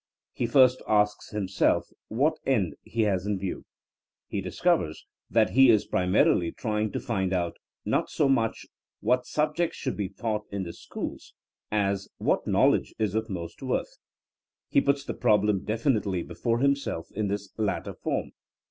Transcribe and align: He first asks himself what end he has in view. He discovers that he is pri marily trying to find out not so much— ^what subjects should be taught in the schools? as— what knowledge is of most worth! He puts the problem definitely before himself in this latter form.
He 0.33 0.47
first 0.47 0.81
asks 0.87 1.29
himself 1.29 1.89
what 2.07 2.39
end 2.43 2.73
he 2.81 3.01
has 3.03 3.27
in 3.27 3.37
view. 3.37 3.65
He 4.27 4.41
discovers 4.41 5.05
that 5.29 5.51
he 5.51 5.69
is 5.69 5.85
pri 5.85 6.07
marily 6.07 6.57
trying 6.57 6.91
to 6.93 6.99
find 6.99 7.31
out 7.31 7.57
not 7.85 8.09
so 8.09 8.27
much— 8.27 8.65
^what 9.05 9.25
subjects 9.25 9.77
should 9.77 9.95
be 9.95 10.09
taught 10.09 10.47
in 10.51 10.63
the 10.63 10.73
schools? 10.73 11.35
as— 11.71 12.09
what 12.17 12.47
knowledge 12.47 12.95
is 12.97 13.13
of 13.13 13.29
most 13.29 13.61
worth! 13.61 13.99
He 14.69 14.81
puts 14.81 15.05
the 15.05 15.13
problem 15.13 15.65
definitely 15.65 16.23
before 16.23 16.57
himself 16.57 17.11
in 17.11 17.27
this 17.27 17.53
latter 17.59 17.93
form. 17.93 18.31